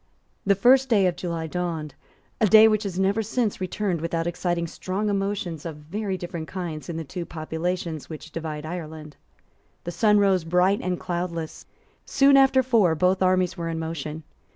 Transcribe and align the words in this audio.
The 0.47 0.55
first 0.55 0.91
of 0.91 1.15
July 1.15 1.45
dawned, 1.45 1.93
a 2.39 2.47
day 2.47 2.67
which 2.67 2.81
has 2.85 2.97
never 2.97 3.21
since 3.21 3.61
returned 3.61 4.01
without 4.01 4.25
exciting 4.25 4.65
strong 4.65 5.09
emotions 5.09 5.63
of 5.63 5.75
very 5.75 6.17
different 6.17 6.47
kinds 6.47 6.89
in 6.89 6.97
the 6.97 7.03
two 7.03 7.23
populations 7.23 8.09
which 8.09 8.31
divide 8.31 8.65
Ireland. 8.65 9.15
The 9.83 9.91
sun 9.91 10.17
rose 10.17 10.43
bright 10.43 10.81
and 10.81 10.99
cloudless. 10.99 11.67
Soon 12.03 12.35
after 12.35 12.63
four 12.63 12.95
both 12.95 13.21
armies 13.21 13.57
were 13.57 13.69
in 13.69 13.77
motion. 13.77 14.23